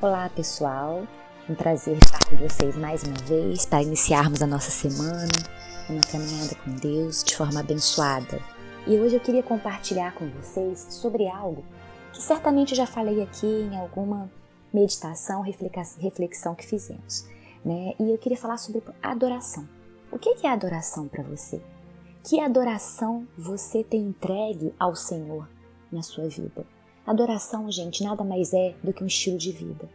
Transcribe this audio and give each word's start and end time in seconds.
Olá 0.00 0.28
pessoal, 0.28 1.02
um 1.50 1.56
prazer 1.56 1.98
estar 1.98 2.24
com 2.28 2.36
vocês 2.36 2.76
mais 2.76 3.02
uma 3.02 3.16
vez 3.26 3.66
para 3.66 3.82
iniciarmos 3.82 4.40
a 4.40 4.46
nossa 4.46 4.70
semana, 4.70 5.26
uma 5.90 6.04
caminhada 6.04 6.54
com 6.54 6.70
Deus 6.70 7.24
de 7.24 7.36
forma 7.36 7.58
abençoada. 7.58 8.40
E 8.86 8.96
hoje 8.96 9.16
eu 9.16 9.20
queria 9.20 9.42
compartilhar 9.42 10.14
com 10.14 10.28
vocês 10.28 10.86
sobre 10.88 11.26
algo 11.26 11.64
que 12.12 12.22
certamente 12.22 12.76
já 12.76 12.86
falei 12.86 13.20
aqui 13.20 13.44
em 13.44 13.76
alguma 13.76 14.30
meditação, 14.72 15.42
reflexão 15.42 16.54
que 16.54 16.64
fizemos, 16.64 17.26
né? 17.64 17.92
E 17.98 18.12
eu 18.12 18.18
queria 18.18 18.38
falar 18.38 18.58
sobre 18.58 18.80
adoração. 19.02 19.68
O 20.12 20.18
que 20.18 20.46
é 20.46 20.48
adoração 20.48 21.08
para 21.08 21.24
você? 21.24 21.60
Que 22.22 22.38
adoração 22.38 23.26
você 23.36 23.82
tem 23.82 24.02
entregue 24.02 24.72
ao 24.78 24.94
Senhor 24.94 25.48
na 25.90 26.02
sua 26.02 26.28
vida? 26.28 26.77
Adoração, 27.08 27.70
gente, 27.70 28.04
nada 28.04 28.22
mais 28.22 28.52
é 28.52 28.74
do 28.84 28.92
que 28.92 29.02
um 29.02 29.06
estilo 29.06 29.38
de 29.38 29.50
vida. 29.50 29.88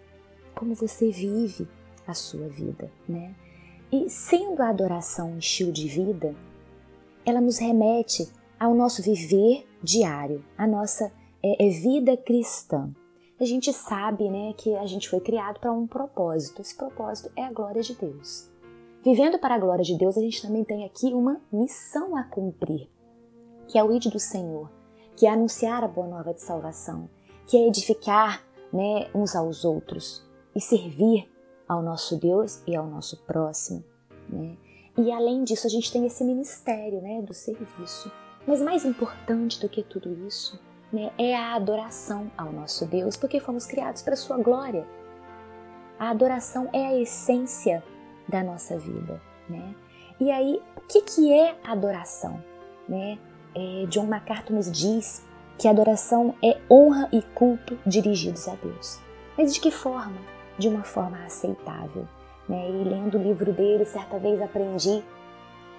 Como 0.55 0.73
você 0.73 1.11
vive 1.11 1.67
a 2.07 2.15
sua 2.15 2.47
vida, 2.47 2.91
né? 3.07 3.35
E 3.91 4.09
sendo 4.09 4.63
a 4.63 4.69
adoração 4.69 5.33
um 5.33 5.37
estilo 5.37 5.71
de 5.71 5.87
vida, 5.87 6.35
ela 7.23 7.39
nos 7.39 7.59
remete 7.59 8.27
ao 8.59 8.73
nosso 8.73 9.03
viver 9.03 9.63
diário, 9.83 10.43
a 10.57 10.65
nossa 10.65 11.11
é, 11.43 11.67
é 11.67 11.69
vida 11.69 12.17
cristã. 12.17 12.89
A 13.39 13.45
gente 13.45 13.71
sabe, 13.71 14.27
né, 14.31 14.55
que 14.57 14.75
a 14.75 14.87
gente 14.87 15.07
foi 15.07 15.19
criado 15.19 15.59
para 15.59 15.71
um 15.71 15.85
propósito. 15.85 16.63
Esse 16.63 16.75
propósito 16.75 17.31
é 17.35 17.43
a 17.43 17.53
glória 17.53 17.83
de 17.83 17.93
Deus. 17.93 18.49
Vivendo 19.05 19.37
para 19.37 19.53
a 19.53 19.59
glória 19.59 19.85
de 19.85 19.95
Deus, 19.95 20.17
a 20.17 20.21
gente 20.21 20.41
também 20.41 20.63
tem 20.63 20.83
aqui 20.83 21.13
uma 21.13 21.39
missão 21.51 22.15
a 22.15 22.23
cumprir, 22.23 22.89
que 23.67 23.77
é 23.77 23.83
o 23.83 23.93
id 23.93 24.07
do 24.09 24.19
Senhor 24.19 24.67
que 25.15 25.25
é 25.25 25.29
anunciar 25.29 25.83
a 25.83 25.87
boa 25.87 26.07
nova 26.07 26.33
de 26.33 26.41
salvação, 26.41 27.09
que 27.47 27.57
é 27.57 27.67
edificar 27.67 28.43
né, 28.71 29.09
uns 29.13 29.35
aos 29.35 29.63
outros 29.63 30.27
e 30.55 30.61
servir 30.61 31.31
ao 31.67 31.81
nosso 31.81 32.17
Deus 32.17 32.61
e 32.67 32.75
ao 32.75 32.85
nosso 32.87 33.17
próximo. 33.23 33.83
Né? 34.29 34.57
E 34.97 35.11
além 35.11 35.43
disso, 35.43 35.67
a 35.67 35.69
gente 35.69 35.91
tem 35.91 36.05
esse 36.05 36.23
ministério 36.23 37.01
né, 37.01 37.21
do 37.21 37.33
serviço. 37.33 38.11
Mas 38.45 38.61
mais 38.61 38.85
importante 38.85 39.59
do 39.59 39.69
que 39.69 39.83
tudo 39.83 40.27
isso 40.27 40.59
né, 40.91 41.11
é 41.17 41.35
a 41.35 41.55
adoração 41.55 42.31
ao 42.37 42.51
nosso 42.51 42.85
Deus, 42.85 43.15
porque 43.15 43.39
fomos 43.39 43.65
criados 43.65 44.01
para 44.01 44.15
sua 44.15 44.37
glória. 44.37 44.87
A 45.97 46.09
adoração 46.09 46.69
é 46.73 46.85
a 46.85 46.99
essência 46.99 47.83
da 48.27 48.43
nossa 48.43 48.77
vida. 48.77 49.21
Né? 49.49 49.75
E 50.19 50.31
aí, 50.31 50.61
o 50.77 50.81
que, 50.81 51.01
que 51.01 51.33
é 51.33 51.57
adoração? 51.63 52.43
Né? 52.87 53.17
É, 53.55 53.85
John 53.87 54.05
MacArthur 54.05 54.55
nos 54.55 54.71
diz 54.71 55.23
que 55.57 55.67
adoração 55.67 56.35
é 56.43 56.59
honra 56.69 57.07
e 57.11 57.21
culto 57.21 57.77
dirigidos 57.85 58.47
a 58.47 58.55
Deus. 58.55 58.99
Mas 59.37 59.53
de 59.53 59.59
que 59.59 59.71
forma? 59.71 60.17
De 60.57 60.67
uma 60.67 60.83
forma 60.83 61.23
aceitável. 61.23 62.07
Né? 62.47 62.69
E 62.69 62.83
lendo 62.83 63.17
o 63.17 63.21
livro 63.21 63.53
dele, 63.53 63.85
certa 63.85 64.19
vez 64.19 64.41
aprendi, 64.41 65.03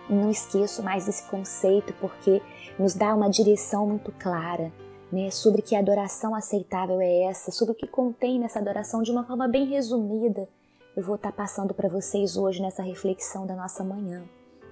não 0.09 0.31
esqueço 0.31 0.83
mais 0.83 1.07
desse 1.07 1.25
conceito, 1.25 1.93
porque 2.01 2.41
nos 2.79 2.95
dá 2.95 3.15
uma 3.15 3.29
direção 3.29 3.87
muito 3.87 4.13
clara 4.13 4.73
né, 5.15 5.31
sobre 5.31 5.63
que 5.63 5.77
adoração 5.77 6.35
aceitável 6.35 7.01
é 7.01 7.25
essa, 7.25 7.53
sobre 7.53 7.73
o 7.73 7.77
que 7.77 7.87
contém 7.87 8.39
nessa 8.39 8.59
adoração 8.59 9.03
de 9.03 9.13
uma 9.13 9.25
forma 9.25 9.47
bem 9.47 9.67
resumida. 9.67 10.49
Eu 10.97 11.05
vou 11.05 11.15
estar 11.17 11.33
passando 11.33 11.73
para 11.73 11.89
vocês 11.89 12.37
hoje 12.37 12.61
nessa 12.61 12.83
reflexão 12.83 13.47
da 13.47 13.55
nossa 13.55 13.85
manhã, 13.85 14.25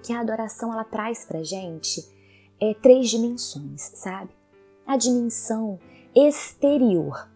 que 0.03 0.11
a 0.11 0.19
adoração 0.19 0.73
ela 0.73 0.83
traz 0.83 1.25
para 1.25 1.43
gente 1.43 2.12
é, 2.63 2.73
três 2.75 3.09
dimensões, 3.09 3.91
sabe? 3.95 4.29
A 4.87 4.95
dimensão 4.95 5.77
exterior, 6.15 7.27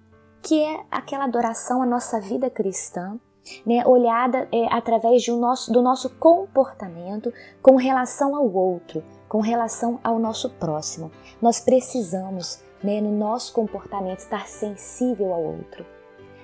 que 0.41 0.63
é 0.63 0.85
aquela 0.89 1.25
adoração 1.25 1.81
à 1.81 1.85
nossa 1.85 2.21
vida 2.21 2.49
cristã, 2.49 3.19
né, 3.65 3.85
olhada 3.85 4.47
é, 4.51 4.73
através 4.73 5.23
de 5.23 5.31
um 5.31 5.39
nosso, 5.39 5.71
do 5.71 5.81
nosso 5.81 6.09
comportamento 6.11 7.33
com 7.61 7.75
relação 7.75 8.35
ao 8.35 8.49
outro, 8.53 9.03
com 9.27 9.41
relação 9.41 9.99
ao 10.01 10.17
nosso 10.17 10.49
próximo. 10.51 11.11
Nós 11.41 11.59
precisamos, 11.59 12.61
né, 12.81 13.01
no 13.01 13.11
nosso 13.11 13.53
comportamento, 13.53 14.19
estar 14.19 14.47
sensível 14.47 15.33
ao 15.33 15.43
outro, 15.43 15.85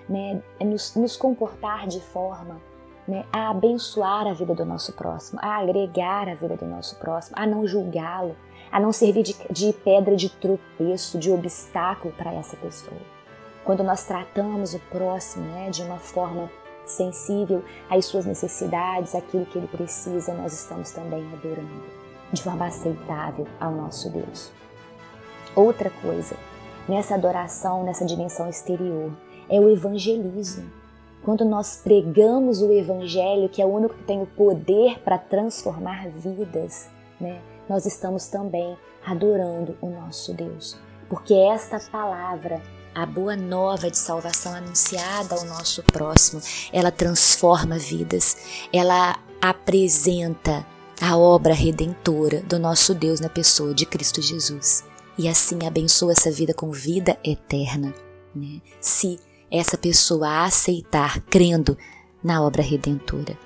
né, 0.09 0.41
nos, 0.59 0.95
nos 0.95 1.15
comportar 1.15 1.87
de 1.87 2.01
forma 2.01 2.59
né, 3.07 3.25
a 3.31 3.49
abençoar 3.49 4.27
a 4.27 4.33
vida 4.33 4.55
do 4.55 4.65
nosso 4.65 4.93
próximo, 4.93 5.39
a 5.41 5.57
agregar 5.57 6.29
a 6.29 6.35
vida 6.35 6.55
do 6.55 6.65
nosso 6.65 6.97
próximo, 6.97 7.35
a 7.37 7.45
não 7.45 7.67
julgá-lo, 7.67 8.35
a 8.73 8.79
não 8.79 8.91
servir 8.91 9.21
de, 9.21 9.35
de 9.51 9.71
pedra 9.71 10.15
de 10.15 10.29
tropeço, 10.29 11.19
de 11.19 11.29
obstáculo 11.29 12.11
para 12.17 12.33
essa 12.33 12.57
pessoa. 12.57 12.99
Quando 13.63 13.83
nós 13.83 14.03
tratamos 14.03 14.73
o 14.73 14.79
próximo 14.79 15.45
né, 15.45 15.69
de 15.69 15.83
uma 15.83 15.99
forma 15.99 16.49
sensível 16.83 17.63
às 17.87 18.05
suas 18.05 18.25
necessidades, 18.25 19.13
aquilo 19.13 19.45
que 19.45 19.59
ele 19.59 19.67
precisa, 19.67 20.33
nós 20.33 20.53
estamos 20.53 20.89
também 20.89 21.23
adorando 21.33 21.83
de 22.31 22.41
forma 22.41 22.65
aceitável 22.65 23.47
ao 23.59 23.71
nosso 23.71 24.09
Deus. 24.09 24.51
Outra 25.55 25.91
coisa, 26.01 26.35
nessa 26.89 27.13
adoração, 27.13 27.83
nessa 27.83 28.03
dimensão 28.03 28.49
exterior, 28.49 29.11
é 29.47 29.59
o 29.59 29.69
evangelismo. 29.69 30.67
Quando 31.21 31.45
nós 31.45 31.75
pregamos 31.77 32.59
o 32.63 32.71
evangelho, 32.71 33.47
que 33.47 33.61
é 33.61 33.65
o 33.67 33.69
único 33.69 33.93
que 33.93 34.03
tem 34.03 34.19
o 34.19 34.25
poder 34.25 34.99
para 35.01 35.19
transformar 35.19 36.09
vidas, 36.09 36.89
né? 37.21 37.39
Nós 37.69 37.85
estamos 37.85 38.27
também 38.27 38.77
adorando 39.05 39.77
o 39.81 39.89
nosso 39.89 40.33
Deus. 40.33 40.77
Porque 41.09 41.33
esta 41.33 41.79
palavra, 41.79 42.61
a 42.95 43.05
boa 43.05 43.35
nova 43.35 43.89
de 43.89 43.97
salvação 43.97 44.53
anunciada 44.53 45.35
ao 45.35 45.45
nosso 45.45 45.83
próximo, 45.83 46.41
ela 46.71 46.91
transforma 46.91 47.77
vidas, 47.77 48.37
ela 48.71 49.19
apresenta 49.41 50.65
a 51.01 51.17
obra 51.17 51.53
redentora 51.53 52.41
do 52.41 52.57
nosso 52.57 52.93
Deus 52.93 53.19
na 53.19 53.29
pessoa 53.29 53.73
de 53.73 53.85
Cristo 53.85 54.21
Jesus. 54.21 54.83
E 55.17 55.27
assim 55.27 55.67
abençoa 55.67 56.13
essa 56.13 56.31
vida 56.31 56.53
com 56.53 56.71
vida 56.71 57.17
eterna. 57.23 57.93
Né? 58.33 58.61
Se 58.79 59.19
essa 59.51 59.77
pessoa 59.77 60.45
aceitar, 60.45 61.19
crendo 61.21 61.77
na 62.23 62.41
obra 62.41 62.63
redentora. 62.63 63.37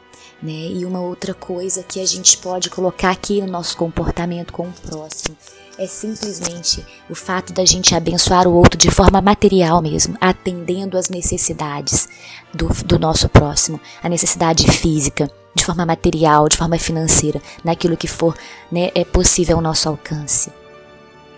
Né? 0.42 0.68
E 0.72 0.86
uma 0.86 1.02
outra 1.02 1.34
coisa 1.34 1.81
que 1.81 2.00
a 2.00 2.06
gente 2.06 2.38
pode 2.38 2.70
colocar 2.70 3.09
aqui 3.09 3.42
no 3.42 3.48
nosso 3.48 3.75
comportamento 3.75 4.53
com 4.53 4.68
o 4.68 4.74
próximo 4.74 5.36
é 5.78 5.86
simplesmente 5.86 6.84
o 7.09 7.16
fato 7.16 7.53
da 7.53 7.64
gente 7.64 7.94
abençoar 7.94 8.47
o 8.47 8.53
outro 8.53 8.78
de 8.78 8.90
forma 8.90 9.22
material 9.22 9.81
mesmo, 9.81 10.18
atendendo 10.20 10.97
às 10.97 11.09
necessidades 11.09 12.09
do, 12.53 12.68
do 12.84 12.97
nosso 12.97 13.30
próximo, 13.30 13.80
a 14.02 14.09
necessidade 14.09 14.66
física, 14.72 15.31
de 15.53 15.64
forma 15.64 15.86
material, 15.86 16.50
de 16.50 16.58
forma 16.58 16.78
financeira, 16.78 17.42
naquilo 17.64 17.97
que 17.97 18.08
for 18.08 18.36
né, 18.72 18.90
é 18.96 19.06
possível 19.06 19.58
ao 19.58 19.62
nosso 19.62 19.88
alcance. 19.88 20.52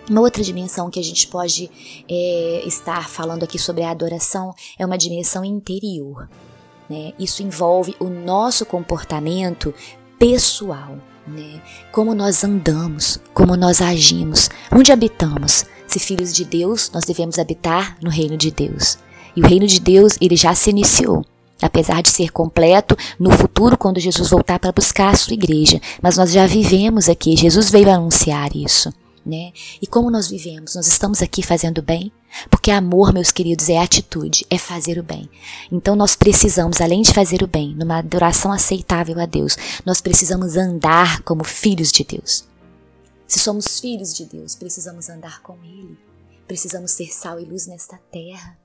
Uma 0.08 0.22
outra 0.22 0.42
dimensão 0.42 0.90
que 0.90 0.98
a 0.98 1.04
gente 1.04 1.28
pode 1.28 1.70
é, 2.08 2.62
estar 2.66 3.08
falando 3.08 3.44
aqui 3.44 3.58
sobre 3.58 3.84
a 3.84 3.90
adoração 3.90 4.52
é 4.78 4.84
uma 4.84 4.98
dimensão 4.98 5.44
interior. 5.44 6.28
Né? 6.90 7.12
Isso 7.16 7.40
envolve 7.40 7.94
o 8.00 8.08
nosso 8.08 8.66
comportamento 8.66 9.72
pessoal, 10.18 10.98
né? 11.24 11.62
Como 11.92 12.16
nós 12.16 12.42
andamos, 12.42 13.20
como 13.32 13.56
nós 13.56 13.80
agimos, 13.80 14.50
onde 14.72 14.90
habitamos. 14.90 15.64
Se 15.86 16.00
filhos 16.00 16.34
de 16.34 16.44
Deus, 16.44 16.90
nós 16.92 17.04
devemos 17.04 17.38
habitar 17.38 17.96
no 18.02 18.10
reino 18.10 18.36
de 18.36 18.50
Deus. 18.50 18.98
E 19.36 19.40
o 19.40 19.46
reino 19.46 19.68
de 19.68 19.78
Deus, 19.78 20.18
ele 20.20 20.34
já 20.34 20.52
se 20.52 20.70
iniciou. 20.70 21.24
Apesar 21.62 22.02
de 22.02 22.08
ser 22.08 22.32
completo 22.32 22.96
no 23.18 23.30
futuro, 23.30 23.76
quando 23.76 24.00
Jesus 24.00 24.30
voltar 24.30 24.58
para 24.58 24.72
buscar 24.72 25.10
a 25.10 25.16
sua 25.16 25.34
igreja. 25.34 25.80
Mas 26.02 26.16
nós 26.16 26.32
já 26.32 26.46
vivemos 26.46 27.08
aqui, 27.08 27.36
Jesus 27.36 27.70
veio 27.70 27.90
anunciar 27.90 28.56
isso. 28.56 28.92
Né? 29.24 29.52
E 29.80 29.86
como 29.86 30.10
nós 30.10 30.28
vivemos? 30.28 30.74
Nós 30.74 30.88
estamos 30.88 31.22
aqui 31.22 31.42
fazendo 31.42 31.82
bem? 31.82 32.10
Porque 32.50 32.70
amor, 32.70 33.12
meus 33.12 33.32
queridos, 33.32 33.68
é 33.68 33.78
atitude, 33.78 34.46
é 34.48 34.58
fazer 34.58 34.98
o 34.98 35.02
bem. 35.02 35.28
Então 35.70 35.96
nós 35.96 36.14
precisamos, 36.14 36.80
além 36.80 37.02
de 37.02 37.12
fazer 37.12 37.42
o 37.42 37.46
bem, 37.46 37.74
numa 37.74 37.98
adoração 37.98 38.52
aceitável 38.52 39.18
a 39.20 39.26
Deus, 39.26 39.56
nós 39.84 40.00
precisamos 40.00 40.56
andar 40.56 41.22
como 41.22 41.44
filhos 41.44 41.90
de 41.90 42.04
Deus. 42.04 42.44
Se 43.26 43.38
somos 43.38 43.78
filhos 43.78 44.14
de 44.14 44.24
Deus, 44.24 44.54
precisamos 44.54 45.08
andar 45.08 45.42
com 45.42 45.56
Ele. 45.62 45.98
Precisamos 46.46 46.90
ser 46.92 47.12
sal 47.12 47.38
e 47.38 47.44
luz 47.44 47.66
nesta 47.66 47.96
terra. 48.10 48.58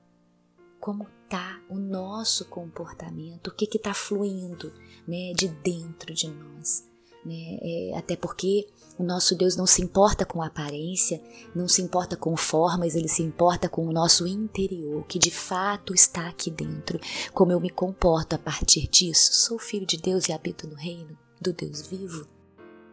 Como 0.80 1.06
está 1.24 1.60
o 1.68 1.76
nosso 1.76 2.44
comportamento? 2.46 3.48
O 3.48 3.54
que 3.54 3.68
está 3.76 3.94
fluindo 3.94 4.72
né, 5.06 5.32
de 5.34 5.48
dentro 5.48 6.12
de 6.12 6.28
nós? 6.28 6.84
Né? 7.26 7.58
É, 7.60 7.98
até 7.98 8.14
porque 8.14 8.68
o 8.96 9.02
nosso 9.02 9.34
Deus 9.34 9.56
não 9.56 9.66
se 9.66 9.82
importa 9.82 10.24
com 10.24 10.40
aparência, 10.40 11.20
não 11.52 11.66
se 11.66 11.82
importa 11.82 12.16
com 12.16 12.36
formas, 12.36 12.94
ele 12.94 13.08
se 13.08 13.20
importa 13.20 13.68
com 13.68 13.84
o 13.84 13.92
nosso 13.92 14.28
interior, 14.28 15.04
que 15.08 15.18
de 15.18 15.32
fato 15.32 15.92
está 15.92 16.28
aqui 16.28 16.52
dentro. 16.52 17.00
Como 17.34 17.50
eu 17.50 17.58
me 17.58 17.68
comporto 17.68 18.36
a 18.36 18.38
partir 18.38 18.86
disso? 18.86 19.34
Sou 19.34 19.58
filho 19.58 19.84
de 19.84 19.96
Deus 19.96 20.28
e 20.28 20.32
habito 20.32 20.68
no 20.68 20.76
reino 20.76 21.18
do 21.40 21.52
Deus 21.52 21.84
vivo. 21.88 22.26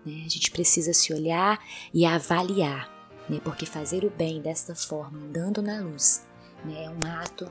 Né? 0.04 0.24
A 0.26 0.30
gente 0.30 0.50
precisa 0.50 0.94
se 0.94 1.14
olhar 1.14 1.64
e 1.94 2.04
avaliar, 2.04 2.90
né? 3.30 3.40
porque 3.44 3.68
fazer 3.68 4.04
o 4.04 4.10
bem 4.10 4.42
desta 4.42 4.74
forma, 4.74 5.20
andando 5.20 5.62
na 5.62 5.80
luz, 5.80 6.26
né? 6.66 6.86
é 6.86 6.90
um 6.90 7.06
ato 7.06 7.50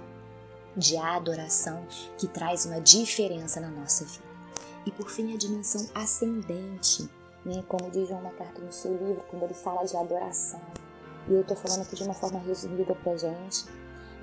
de 0.76 0.96
adoração 0.96 1.86
que 2.18 2.26
traz 2.26 2.66
uma 2.66 2.80
diferença 2.80 3.60
na 3.60 3.70
nossa 3.70 4.04
vida. 4.04 4.31
E 4.84 4.90
por 4.90 5.08
fim, 5.08 5.32
a 5.34 5.36
dimensão 5.36 5.88
ascendente, 5.94 7.08
né? 7.44 7.62
como 7.68 7.90
diz 7.90 8.08
João 8.08 8.22
MacArthur 8.22 8.64
no 8.64 8.72
seu 8.72 8.92
livro, 8.96 9.24
quando 9.28 9.44
ele 9.44 9.54
fala 9.54 9.84
de 9.84 9.96
adoração. 9.96 10.60
E 11.28 11.34
eu 11.34 11.42
estou 11.42 11.56
falando 11.56 11.82
aqui 11.82 11.94
de 11.94 12.02
uma 12.02 12.14
forma 12.14 12.38
resumida 12.40 12.94
para 12.96 13.16
gente. 13.16 13.66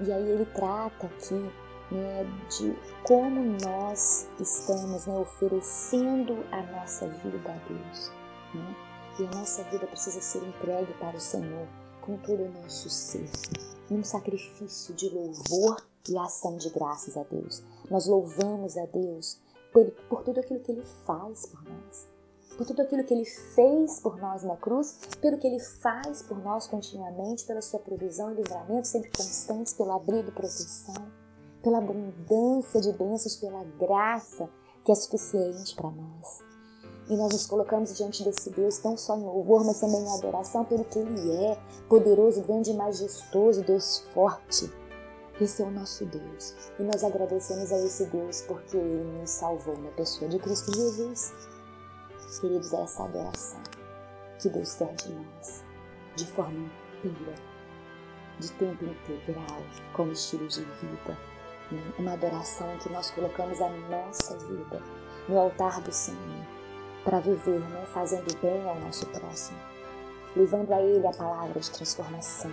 E 0.02 0.12
aí 0.12 0.30
ele 0.30 0.46
trata 0.46 1.08
aqui 1.08 1.52
né, 1.92 2.26
de 2.50 2.76
como 3.04 3.58
nós 3.62 4.28
estamos 4.40 5.06
né, 5.06 5.18
oferecendo 5.18 6.46
a 6.52 6.62
nossa 6.64 7.08
vida 7.08 7.52
a 7.52 7.68
Deus. 7.68 8.12
Né? 8.54 8.76
E 9.20 9.26
a 9.26 9.32
nossa 9.32 9.64
vida 9.66 9.88
precisa 9.88 10.22
ser 10.22 10.44
entregue 10.44 10.94
para 10.94 11.18
o 11.18 11.20
Senhor 11.20 11.68
com 12.02 12.18
todo 12.18 12.44
o 12.44 12.52
nosso 12.62 12.90
ser, 12.90 13.30
num 13.90 14.04
sacrifício 14.04 14.94
de 14.94 15.10
louvor 15.10 15.78
e 16.08 16.18
ação 16.18 16.58
de 16.58 16.70
graças 16.70 17.18
a 17.18 17.24
Deus. 17.24 17.62
Nós 17.90 18.08
louvamos 18.08 18.78
a 18.78 18.86
Deus 18.86 19.40
por, 19.72 19.92
por 20.10 20.24
tudo 20.24 20.40
aquilo 20.40 20.60
que 20.60 20.72
Ele 20.72 20.84
faz 21.06 21.46
por 21.46 21.64
nós, 21.64 22.08
por 22.58 22.66
tudo 22.66 22.82
aquilo 22.82 23.04
que 23.04 23.14
Ele 23.14 23.26
fez 23.26 24.00
por 24.00 24.18
nós 24.18 24.44
na 24.44 24.58
cruz, 24.58 25.00
pelo 25.22 25.38
que 25.38 25.48
Ele 25.48 25.60
faz 25.60 26.22
por 26.24 26.38
nós 26.40 26.68
continuamente, 26.68 27.46
pela 27.46 27.62
Sua 27.62 27.80
provisão 27.80 28.32
e 28.32 28.36
livramento 28.36 28.88
sempre 28.88 29.12
constantes, 29.12 29.74
pelo 29.74 29.92
abrigo 29.92 30.30
e 30.30 30.32
proteção, 30.32 31.08
pela 31.62 31.78
abundância 31.78 32.82
de 32.82 32.92
bênçãos, 32.94 33.38
pela 33.38 33.64
graça 33.80 34.50
que 34.84 34.92
é 34.92 34.96
suficiente 34.96 35.76
para 35.76 35.90
nós. 35.90 36.40
E 37.10 37.18
nós 37.18 37.34
nos 37.34 37.48
colocamos 37.48 37.98
diante 37.98 38.24
desse 38.24 38.52
Deus 38.52 38.78
tão 38.78 38.96
só 38.96 39.18
em 39.18 39.24
louvor, 39.24 39.66
mas 39.66 39.80
também 39.80 40.00
em 40.00 40.14
adoração 40.14 40.64
pelo 40.64 40.86
que 40.86 41.00
Ele 41.00 41.32
é, 41.44 41.58
poderoso, 41.88 42.42
grande 42.42 42.70
e 42.70 42.74
majestoso, 42.76 43.64
Deus 43.64 44.00
forte. 44.14 44.72
Esse 45.42 45.62
é 45.62 45.66
o 45.66 45.72
nosso 45.72 46.06
Deus. 46.06 46.54
E 46.78 46.84
nós 46.84 47.02
agradecemos 47.02 47.72
a 47.72 47.78
esse 47.78 48.06
Deus 48.08 48.42
porque 48.42 48.76
Ele 48.76 49.22
nos 49.22 49.30
salvou 49.30 49.78
na 49.78 49.90
pessoa 49.92 50.30
de 50.30 50.38
Cristo 50.38 50.76
Jesus. 50.76 51.34
Queridos, 52.42 52.74
é 52.74 52.82
essa 52.82 53.06
adoração 53.06 53.62
que 54.38 54.50
Deus 54.50 54.74
quer 54.76 54.94
de 54.96 55.14
nós, 55.14 55.64
de 56.18 56.26
forma 56.28 56.70
inteira, 57.04 57.36
de 58.38 58.52
tempo 58.52 58.84
integral, 58.84 59.64
como 59.94 60.12
estilo 60.12 60.46
de 60.50 60.62
vida. 60.62 61.18
Uma 61.98 62.14
adoração 62.14 62.74
em 62.74 62.78
que 62.80 62.90
nós 62.90 63.10
colocamos 63.12 63.62
a 63.62 63.70
nossa 63.70 64.38
vida 64.40 64.84
no 65.30 65.40
altar 65.40 65.80
do 65.82 65.92
Senhor 65.94 66.46
para 67.06 67.22
viver, 67.22 67.62
né? 67.62 67.86
fazendo 67.94 68.36
bem 68.42 68.68
ao 68.68 68.78
nosso 68.82 69.06
próximo, 69.06 69.58
levando 70.36 70.74
a 70.74 70.82
Ele 70.82 71.08
a 71.08 71.14
palavra 71.14 71.62
de 71.62 71.72
transformação 71.72 72.52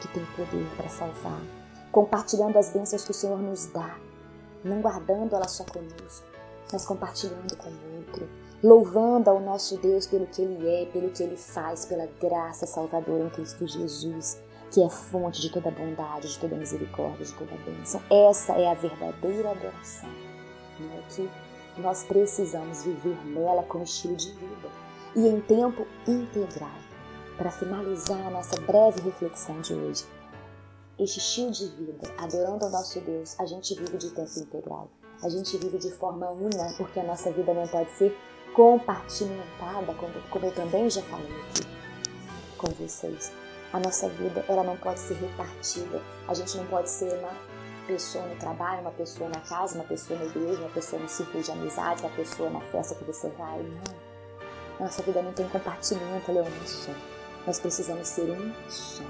que 0.00 0.08
tem 0.08 0.24
poder 0.36 0.66
para 0.76 0.88
salvar, 0.88 1.61
compartilhando 1.92 2.56
as 2.56 2.70
bênçãos 2.70 3.04
que 3.04 3.10
o 3.10 3.14
Senhor 3.14 3.38
nos 3.38 3.66
dá, 3.66 3.98
não 4.64 4.80
guardando 4.80 5.36
ela 5.36 5.46
só 5.46 5.62
conosco, 5.62 6.26
mas 6.72 6.86
compartilhando 6.86 7.54
com 7.56 7.68
o 7.68 7.96
outro, 7.98 8.28
louvando 8.62 9.28
ao 9.28 9.38
nosso 9.38 9.76
Deus 9.76 10.06
pelo 10.06 10.26
que 10.26 10.40
Ele 10.40 10.66
é, 10.66 10.86
pelo 10.86 11.10
que 11.10 11.22
Ele 11.22 11.36
faz, 11.36 11.84
pela 11.84 12.08
graça 12.18 12.66
salvadora 12.66 13.24
em 13.24 13.30
Cristo 13.30 13.68
Jesus, 13.68 14.40
que 14.70 14.82
é 14.82 14.88
fonte 14.88 15.42
de 15.42 15.52
toda 15.52 15.70
bondade, 15.70 16.28
de 16.28 16.38
toda 16.38 16.56
misericórdia, 16.56 17.26
de 17.26 17.32
toda 17.34 17.54
bênção. 17.58 18.00
Essa 18.10 18.54
é 18.54 18.70
a 18.70 18.74
verdadeira 18.74 19.50
adoração, 19.50 20.08
não 20.80 20.98
é 20.98 21.02
que 21.10 21.30
nós 21.76 22.04
precisamos 22.04 22.84
viver 22.84 23.18
nela 23.26 23.62
com 23.64 23.82
estilo 23.82 24.16
de 24.16 24.32
vida 24.32 24.68
e 25.14 25.28
em 25.28 25.40
tempo 25.42 25.86
integral. 26.08 26.70
Para 27.36 27.50
finalizar 27.50 28.26
a 28.26 28.30
nossa 28.30 28.60
breve 28.60 29.00
reflexão 29.00 29.60
de 29.60 29.74
hoje, 29.74 30.04
este 30.98 31.18
estilo 31.18 31.50
de 31.50 31.66
vida, 31.68 32.12
adorando 32.18 32.64
ao 32.64 32.70
nosso 32.70 33.00
Deus, 33.00 33.38
a 33.40 33.46
gente 33.46 33.74
vive 33.74 33.96
de 33.96 34.10
tempo 34.10 34.38
integral. 34.38 34.88
A 35.22 35.28
gente 35.28 35.56
vive 35.56 35.78
de 35.78 35.90
forma 35.92 36.28
una, 36.30 36.72
porque 36.76 37.00
a 37.00 37.04
nossa 37.04 37.30
vida 37.30 37.54
não 37.54 37.66
pode 37.66 37.90
ser 37.92 38.16
compartimentada, 38.54 39.94
como, 39.94 40.12
como 40.30 40.46
eu 40.46 40.54
também 40.54 40.90
já 40.90 41.02
falei 41.02 41.26
aqui 41.26 41.62
com 42.58 42.68
vocês. 42.72 43.32
A 43.72 43.80
nossa 43.80 44.08
vida, 44.08 44.44
ela 44.48 44.62
não 44.62 44.76
pode 44.76 45.00
ser 45.00 45.14
repartida. 45.14 46.02
A 46.28 46.34
gente 46.34 46.56
não 46.56 46.66
pode 46.66 46.90
ser 46.90 47.12
uma 47.18 47.32
pessoa 47.86 48.26
no 48.26 48.36
trabalho, 48.36 48.82
uma 48.82 48.90
pessoa 48.90 49.30
na 49.30 49.40
casa, 49.40 49.74
uma 49.74 49.84
pessoa 49.84 50.18
na 50.18 50.26
igreja, 50.26 50.60
uma 50.60 50.70
pessoa 50.70 51.00
no 51.00 51.08
círculo 51.08 51.42
de 51.42 51.50
amizades, 51.50 52.02
uma 52.02 52.14
pessoa 52.14 52.50
na 52.50 52.60
festa 52.60 52.94
que 52.94 53.04
você 53.04 53.28
vai. 53.30 53.62
Não. 53.62 54.12
Nossa 54.86 55.02
vida 55.02 55.22
não 55.22 55.32
tem 55.32 55.48
compartimento, 55.48 56.30
ela 56.30 56.40
é 56.40 56.42
um 56.42 56.66
só. 56.66 56.92
Nós 57.46 57.58
precisamos 57.58 58.08
ser 58.08 58.30
um 58.30 58.52
só, 58.68 59.02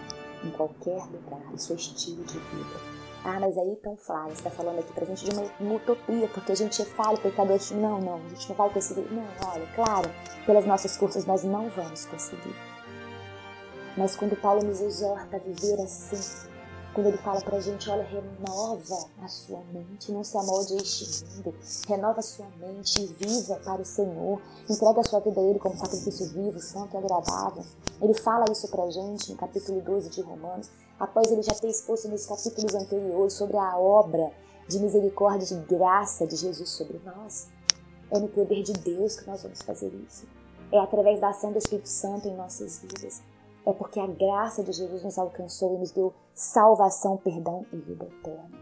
em 0.45 0.51
qualquer 0.51 1.05
lugar, 1.07 1.55
isso 1.55 1.73
é 1.73 1.77
estilo 1.77 2.25
de 2.25 2.39
vida. 2.39 2.93
Ah, 3.25 3.39
mas 3.39 3.57
aí 3.57 3.69
então, 3.69 3.97
Flávia, 3.97 4.35
você 4.35 4.39
está 4.39 4.51
falando 4.51 4.81
aqui 4.81 4.93
pra 4.93 5.07
gente 5.07 5.25
de 5.25 5.31
uma, 5.31 5.45
uma, 5.61 5.75
utopia, 5.77 6.27
porque 6.29 6.51
a 6.51 6.57
gente 6.57 6.83
é 6.83 6.85
falho, 6.85 7.17
pecador. 7.19 7.57
Não, 7.73 8.01
não, 8.01 8.17
a 8.17 8.29
gente 8.31 8.49
não 8.49 8.57
vai 8.57 8.69
conseguir. 8.71 9.09
Não, 9.13 9.25
olha, 9.49 9.67
claro, 9.77 10.11
pelas 10.45 10.67
nossas 10.67 10.97
forças 10.97 11.25
nós 11.25 11.45
não 11.45 11.69
vamos 11.71 12.05
conseguir. 12.07 12.55
Mas 13.97 14.17
quando 14.17 14.35
Paulo 14.35 14.65
nos 14.65 14.81
exorta 14.81 15.37
a 15.37 15.39
viver 15.39 15.81
assim, 15.83 16.49
quando 16.95 17.07
ele 17.07 17.17
fala 17.19 17.41
pra 17.41 17.59
gente, 17.59 17.89
olha, 17.89 18.03
renova 18.03 19.09
a 19.23 19.29
sua 19.29 19.61
mente, 19.73 20.13
não 20.13 20.23
se 20.23 20.37
amolde 20.37 20.75
a 20.75 20.77
este 20.77 21.25
mundo, 21.25 21.55
renova 21.89 22.21
a 22.21 22.23
sua 22.23 22.47
mente 22.59 23.03
e 23.03 23.07
viva 23.07 23.57
para 23.65 23.81
o 23.81 23.85
Senhor, 23.85 24.41
entrega 24.69 25.01
a 25.01 25.05
sua 25.05 25.21
vida 25.21 25.41
a 25.41 25.45
Ele 25.45 25.59
como 25.59 25.77
sacrifício 25.77 26.27
vivo, 26.29 26.61
santo 26.61 26.95
e 26.95 26.99
agradável. 26.99 27.65
Ele 28.01 28.15
fala 28.15 28.45
isso 28.51 28.69
pra 28.69 28.91
gente 28.91 29.31
no 29.31 29.39
capítulo 29.39 29.81
12 29.81 30.11
de 30.11 30.21
Romanos, 30.21 30.71
após 30.99 31.31
ele 31.31 31.43
já 31.43 31.55
ter 31.55 31.69
exposto 31.69 32.09
nos 32.09 32.27
capítulos 32.27 32.75
anteriores 32.75 33.33
sobre 33.33 33.57
a 33.57 33.77
obra 33.79 34.31
de 34.69 34.79
misericórdia 34.79 35.55
e 35.55 35.59
de 35.59 35.75
graça 35.75 36.27
de 36.27 36.37
Jesus 36.37 36.71
sobre 36.71 37.01
nós. 37.05 37.49
É 38.11 38.19
no 38.19 38.29
poder 38.29 38.63
de 38.63 38.73
Deus 38.75 39.19
que 39.19 39.27
nós 39.27 39.43
vamos 39.43 39.63
fazer 39.63 39.93
isso. 40.07 40.27
É 40.71 40.79
através 40.79 41.21
da 41.21 41.31
ação 41.31 41.53
do 41.53 41.59
Espírito 41.59 41.89
Santo 41.89 42.29
em 42.29 42.37
nossas 42.37 42.79
vidas. 42.79 43.23
É 43.65 43.73
porque 43.73 44.01
a 44.01 44.07
graça 44.07 44.63
de 44.65 44.73
Jesus 44.73 45.05
nos 45.05 45.19
alcançou 45.19 45.77
e 45.77 45.79
nos 45.79 45.93
deu 45.93 46.13
salvação, 46.35 47.17
perdão 47.17 47.65
e 47.73 47.77
vida 47.77 48.05
eterna. 48.05 48.59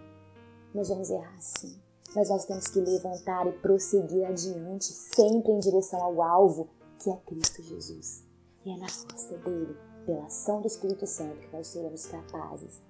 Nós 0.75 0.89
vamos 0.89 1.11
errar 1.11 1.41
sim, 1.41 1.81
mas 2.15 2.29
nós 2.29 2.45
temos 2.45 2.67
que 2.67 2.81
levantar 2.81 3.47
e 3.47 3.53
prosseguir 3.53 4.27
adiante, 4.27 4.85
sempre 4.85 5.53
em 5.53 5.59
direção 5.59 6.03
ao 6.03 6.23
alvo, 6.23 6.69
que 6.99 7.11
é 7.11 7.17
Cristo 7.27 7.63
Jesus. 7.63 8.25
E 8.65 8.71
é 8.71 8.77
na 8.77 8.89
força 8.89 9.37
dele, 9.39 9.75
pela 10.05 10.27
ação 10.27 10.61
do 10.61 10.67
Espírito 10.67 11.07
Santo, 11.07 11.39
que 11.39 11.57
nós 11.57 11.67
seremos 11.67 12.07
capazes 12.07 12.83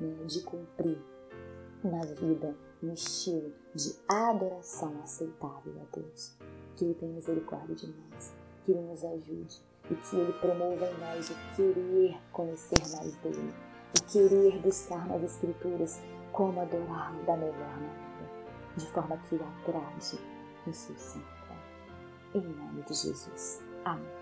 né, 0.00 0.24
de 0.24 0.42
cumprir 0.42 0.98
na 1.84 2.00
vida 2.00 2.56
um 2.82 2.92
estilo 2.92 3.52
de 3.74 3.94
adoração 4.08 4.94
aceitável 5.02 5.74
a 5.82 5.96
Deus. 5.96 6.32
Que 6.76 6.86
Ele 6.86 6.94
tenha 6.94 7.12
misericórdia 7.12 7.74
de 7.74 7.86
nós, 7.88 8.32
que 8.64 8.72
Ele 8.72 8.82
nos 8.82 9.04
ajude 9.04 9.67
e 9.90 9.94
que 9.94 10.16
Ele 10.16 10.32
promova 10.34 10.86
em 10.86 10.98
nós 10.98 11.30
o 11.30 11.34
querer 11.56 12.18
conhecer 12.32 12.78
mais 12.96 13.14
dele 13.16 13.54
o 13.96 14.02
querer 14.04 14.58
buscar 14.58 15.06
nas 15.06 15.22
Escrituras 15.22 16.00
como 16.32 16.60
adorar 16.60 17.12
da 17.24 17.36
melhor 17.36 17.56
maneira, 17.56 18.30
de 18.76 18.86
forma 18.92 19.16
que 19.28 19.34
o 19.34 19.40
agrade 19.42 20.18
no 20.66 20.74
seu 20.74 20.96
santo. 20.96 21.26
Em 22.34 22.42
nome 22.42 22.82
de 22.82 22.94
Jesus. 22.94 23.62
Amém. 23.84 24.17